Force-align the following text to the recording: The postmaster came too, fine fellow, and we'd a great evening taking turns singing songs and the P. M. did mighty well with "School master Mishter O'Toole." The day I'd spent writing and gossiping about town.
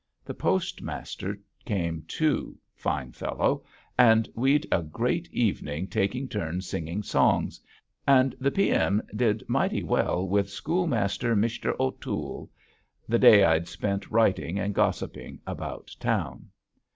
The 0.25 0.33
postmaster 0.33 1.37
came 1.63 2.03
too, 2.07 2.57
fine 2.73 3.11
fellow, 3.11 3.63
and 3.99 4.27
we'd 4.33 4.65
a 4.71 4.81
great 4.81 5.31
evening 5.31 5.85
taking 5.89 6.27
turns 6.27 6.67
singing 6.67 7.03
songs 7.03 7.59
and 8.07 8.33
the 8.39 8.49
P. 8.49 8.71
M. 8.71 9.03
did 9.15 9.43
mighty 9.47 9.83
well 9.83 10.27
with 10.27 10.49
"School 10.49 10.87
master 10.87 11.35
Mishter 11.35 11.75
O'Toole." 11.79 12.49
The 13.07 13.19
day 13.19 13.43
I'd 13.43 13.67
spent 13.67 14.09
writing 14.09 14.57
and 14.57 14.73
gossiping 14.73 15.39
about 15.45 15.91
town. 15.99 16.49